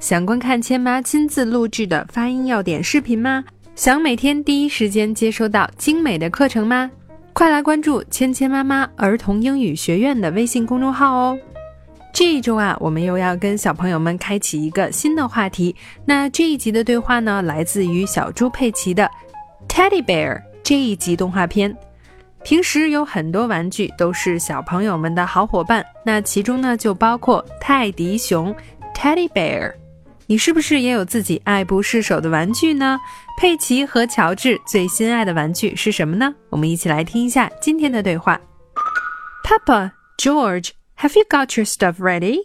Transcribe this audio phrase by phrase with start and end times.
[0.00, 3.44] 想观看千妈亲自录制的发音要点视频吗？
[3.74, 6.90] 想每天第一时间接收到精美的课程吗？
[7.32, 11.38] 快来关注芊芊妈妈儿童英语学院的微信公众号哦！
[12.12, 15.74] 这一周啊，我们又要跟小朋友们开启一个新的话题。
[16.04, 19.10] 那这一集的对话呢，来自于小猪佩奇的
[19.68, 21.76] 《Teddy Bear》这一集动画片。
[22.44, 28.54] 平时有很多玩具都是小朋友们的好伙伴，那其中呢就包括泰迪熊
[28.94, 29.72] （Teddy Bear）。
[30.26, 32.98] 你是不是也有自己爱不释手的玩具呢？
[33.38, 36.34] 佩奇和乔治最心爱的玩具是什么呢？
[36.50, 38.40] 我们一起来听一下今天的对话。
[39.44, 42.38] Papa, George, have you got your stuff ready?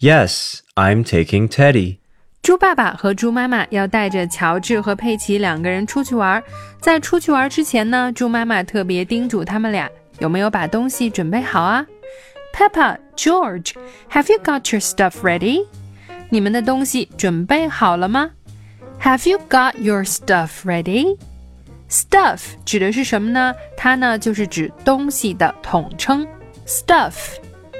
[0.00, 1.98] Yes, I'm taking Teddy.
[2.42, 6.42] 猪爸爸和猪妈妈要带着乔治和佩奇两个人出去玩。
[6.80, 9.90] 在出去玩之前呢，猪妈妈特别叮嘱他们俩
[10.20, 11.84] 有没有把东西准备好啊
[12.54, 13.72] ？Papa, George,
[14.10, 15.66] have you got your stuff ready?
[16.28, 18.30] 你们的东西准备好了吗
[19.00, 21.16] ？Have you got your stuff ready?
[21.88, 23.54] Stuff 指的是什么呢？
[23.76, 26.26] 它呢就是指东西的统称。
[26.66, 27.14] Stuff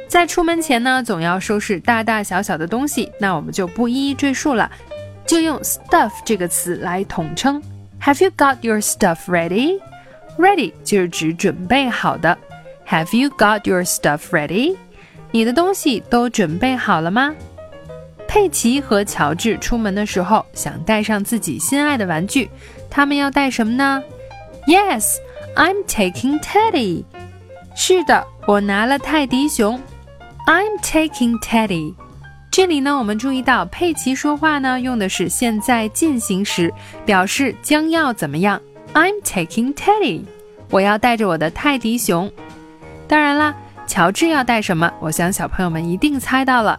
[0.08, 4.70] 在出门前呢，总要收拾大大小小的东西，那我们就不一一赘述了，
[5.26, 7.60] 就用 stuff 这个词来统称。
[8.00, 9.80] Have you got your stuff ready?
[10.38, 12.38] Ready 就是指准备好的。
[12.86, 14.76] Have you got your stuff ready?
[15.32, 17.34] 你的东西都准备好了吗？
[18.36, 22.50] 佩奇和乔治出门的时候想带上自己心爱的玩具，
[22.90, 24.02] 他们要带什么呢
[24.66, 25.14] ？Yes,
[25.54, 27.04] I'm taking Teddy.
[27.74, 29.80] 是的，我拿了泰迪熊。
[30.46, 31.94] I'm taking Teddy。
[32.50, 36.70] 这里呢，我们注意到佩奇说话呢用的是现在进行时，
[37.06, 38.60] 表示将要怎么样。
[38.92, 40.26] I'm taking Teddy。
[40.68, 42.30] 我要带着我的泰迪熊。
[43.08, 43.54] 当然啦，
[43.86, 44.92] 乔治要带什么？
[45.00, 46.78] 我想小朋友们一定猜到了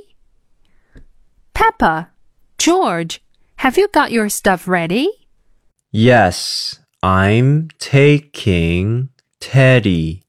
[1.53, 2.09] Peppa,
[2.57, 3.23] George,
[3.57, 5.11] have you got your stuff ready?
[5.93, 10.23] Yes, I'm taking Teddy.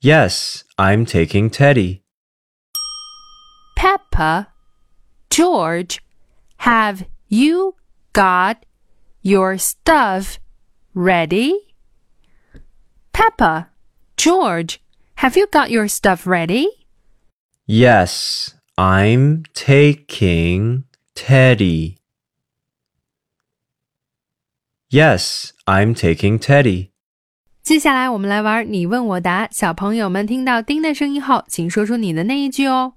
[0.00, 2.04] Yes, I'm taking Teddy.
[3.76, 4.52] Peppa,
[5.30, 6.00] George,
[6.58, 7.74] have you
[8.12, 8.64] got
[9.20, 10.38] your stuff
[10.94, 11.71] ready?
[13.13, 13.69] Peppa,
[14.15, 14.79] George,
[15.17, 16.67] have you got your stuff ready?
[17.65, 20.83] Yes, I'm taking
[21.15, 21.97] Teddy.
[24.89, 26.91] Yes, I'm taking Teddy.
[27.61, 29.49] 接下来我们来玩你问我答。
[29.51, 32.93] 小朋友们听到“叮”的声音后，请说出你的那一句哦。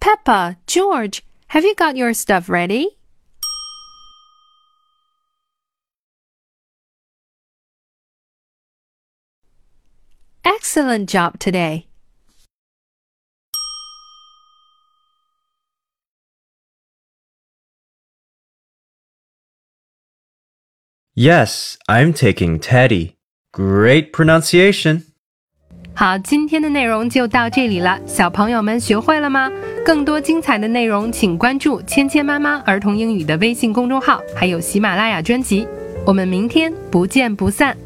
[0.00, 1.20] Peppa, George,
[1.50, 2.96] have you got your stuff ready?
[10.45, 11.87] Excellent job today.
[21.15, 23.13] Yes, I'm taking Teddy.
[23.51, 25.03] Great pronunciation.
[25.95, 29.51] 好，今天的内容就到这里了，小朋友们学会了吗？
[29.85, 35.67] 更多精彩的内容，请关注“芊芊妈妈儿童英语”的微信公众号，还有喜马拉雅专辑。
[36.03, 37.77] 我们明天不见不散。